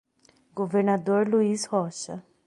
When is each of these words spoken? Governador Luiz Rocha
Governador 0.55 1.29
Luiz 1.29 1.67
Rocha 1.71 2.25